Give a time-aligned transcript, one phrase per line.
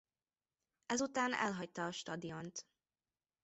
[0.85, 2.67] Ezután elhagyta a stadiont.